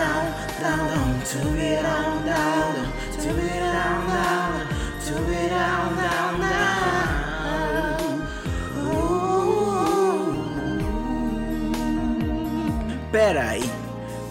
down, 0.00 0.40
down, 0.60 1.20
to 1.24 1.38
be 1.52 1.70
down, 1.82 2.24
down, 2.26 2.92
to 3.18 3.28
be 3.34 3.48
down, 3.48 4.06
down, 4.08 4.66
to 5.04 5.14
be 5.26 5.48
down. 5.48 5.99
Peraí, 13.10 13.68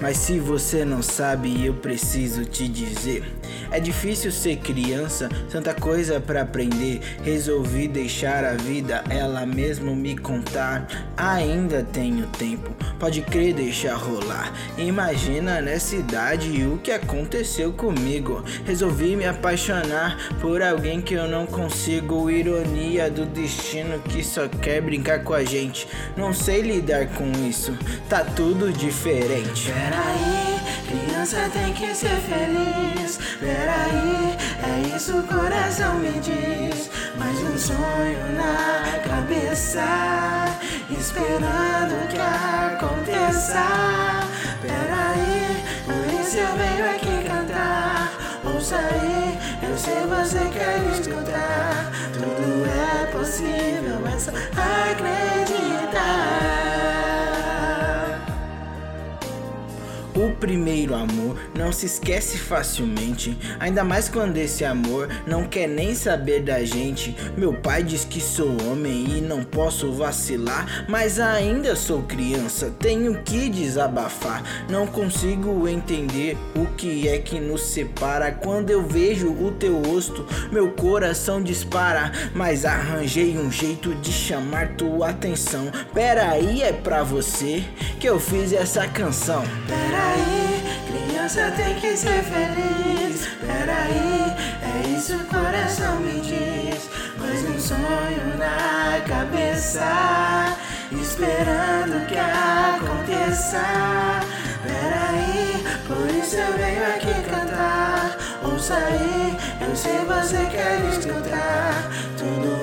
mas 0.00 0.16
se 0.16 0.38
você 0.38 0.84
não 0.84 1.02
sabe, 1.02 1.66
eu 1.66 1.74
preciso 1.74 2.44
te 2.44 2.68
dizer. 2.68 3.39
É 3.70 3.80
difícil 3.80 4.32
ser 4.32 4.56
criança, 4.56 5.28
tanta 5.50 5.74
coisa 5.74 6.20
para 6.20 6.42
aprender. 6.42 7.00
Resolvi 7.22 7.88
deixar 7.88 8.44
a 8.44 8.54
vida 8.54 9.04
ela 9.08 9.46
mesmo 9.46 9.94
me 9.94 10.16
contar. 10.16 10.86
Ainda 11.16 11.82
tenho 11.92 12.26
tempo, 12.26 12.70
pode 12.98 13.22
crer, 13.22 13.54
deixar 13.54 13.94
rolar. 13.94 14.52
Imagina 14.76 15.60
nessa 15.60 15.96
idade 15.96 16.64
o 16.64 16.78
que 16.78 16.90
aconteceu 16.90 17.72
comigo. 17.72 18.44
Resolvi 18.64 19.16
me 19.16 19.26
apaixonar 19.26 20.16
por 20.40 20.62
alguém 20.62 21.00
que 21.00 21.14
eu 21.14 21.28
não 21.28 21.46
consigo. 21.46 22.30
Ironia 22.30 23.10
do 23.10 23.26
destino 23.26 23.98
que 24.00 24.22
só 24.24 24.48
quer 24.48 24.80
brincar 24.80 25.24
com 25.24 25.34
a 25.34 25.44
gente. 25.44 25.86
Não 26.16 26.32
sei 26.32 26.62
lidar 26.62 27.06
com 27.08 27.30
isso, 27.48 27.76
tá 28.08 28.24
tudo 28.24 28.72
diferente. 28.72 29.70
Peraí, 29.72 30.59
criança 31.20 31.50
tem 31.52 31.72
que 31.74 31.94
ser 31.94 32.16
feliz. 32.22 33.18
Peraí, 33.38 34.36
é 34.64 34.96
isso 34.96 35.18
o 35.18 35.22
coração 35.24 35.96
me 35.96 36.12
diz. 36.12 36.90
Mais 37.16 37.38
um 37.40 37.58
sonho 37.58 38.32
na 38.32 38.98
cabeça, 39.00 39.84
esperando 40.90 42.08
que 42.08 42.16
aconteça. 42.16 43.66
Peraí, 44.62 45.62
por 45.84 46.20
isso 46.20 46.38
eu 46.38 46.56
venho 46.56 46.90
aqui 46.90 47.28
cantar. 47.28 48.12
Ouça 48.42 48.76
aí, 48.76 49.38
eu 49.62 49.76
sei 49.76 50.00
você 50.06 50.38
quer 50.50 50.80
escutar. 50.98 51.92
Tudo 52.14 52.66
é 52.66 53.06
possível, 53.12 54.06
é 54.06 54.18
só 54.18 54.30
acreditar. 54.30 55.19
O 60.14 60.34
primeiro 60.34 60.94
amor 60.94 61.36
não 61.56 61.72
se 61.72 61.86
esquece 61.86 62.36
facilmente, 62.36 63.36
ainda 63.60 63.84
mais 63.84 64.08
quando 64.08 64.36
esse 64.36 64.64
amor 64.64 65.08
não 65.26 65.44
quer 65.44 65.68
nem 65.68 65.94
saber 65.94 66.42
da 66.42 66.64
gente. 66.64 67.16
Meu 67.36 67.54
pai 67.54 67.82
diz 67.82 68.04
que 68.04 68.20
sou 68.20 68.56
homem 68.66 69.18
e 69.18 69.20
não 69.20 69.44
posso 69.44 69.92
vacilar, 69.92 70.84
mas 70.88 71.20
ainda 71.20 71.76
sou 71.76 72.02
criança, 72.02 72.72
tenho 72.78 73.22
que 73.22 73.48
desabafar. 73.48 74.42
Não 74.68 74.86
consigo 74.86 75.68
entender 75.68 76.36
o 76.56 76.66
que 76.66 77.08
é 77.08 77.18
que 77.18 77.38
nos 77.38 77.62
separa. 77.62 78.32
Quando 78.32 78.70
eu 78.70 78.82
vejo 78.82 79.28
o 79.28 79.52
teu 79.52 79.80
rosto, 79.80 80.26
meu 80.50 80.72
coração 80.72 81.42
dispara, 81.42 82.10
mas 82.34 82.64
arranjei 82.64 83.38
um 83.38 83.50
jeito 83.50 83.94
de 83.96 84.12
chamar 84.12 84.74
tua 84.76 85.10
atenção. 85.10 85.70
Peraí, 85.94 86.62
é 86.62 86.72
pra 86.72 87.02
você 87.02 87.62
que 87.98 88.08
eu 88.08 88.18
fiz 88.18 88.52
essa 88.52 88.86
canção. 88.88 89.42
Criança 90.86 91.52
tem 91.56 91.74
que 91.76 91.96
ser 91.96 92.22
feliz. 92.24 93.28
Peraí, 93.40 94.34
é 94.62 94.88
isso 94.96 95.16
o 95.16 95.24
coração 95.26 96.00
me 96.00 96.20
diz. 96.20 96.88
Mais 97.18 97.42
um 97.48 97.58
sonho 97.58 98.36
na 98.38 99.00
cabeça, 99.06 100.56
esperando 100.90 102.06
que 102.06 102.18
aconteça. 102.18 103.62
Peraí, 104.62 105.64
por 105.86 106.08
isso 106.14 106.36
eu 106.36 106.52
venho 106.58 106.86
aqui 106.86 107.22
cantar. 107.28 108.16
Ouça 108.42 108.74
aí, 108.74 109.36
eu 109.60 109.76
sei 109.76 109.98
você 109.98 110.46
quer 110.50 110.80
escutar. 110.90 111.90
Tudo 112.16 112.59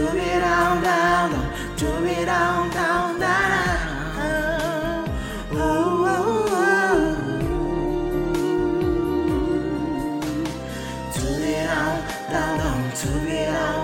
To 0.00 0.06
be 0.12 0.18
down, 0.18 0.82
down, 0.82 1.30
to 1.76 2.00
be 2.00 2.24
down, 2.24 2.70
down, 2.70 3.20
down. 3.20 5.04
Oh, 5.52 6.06
ooh, 6.08 6.48
ooh. 6.56 7.16
Do 11.12 11.24
me 11.42 11.52
down, 11.52 11.96
down, 12.30 12.58
down, 12.58 12.80
do 12.98 13.10
me 13.26 13.44
down. 13.44 13.79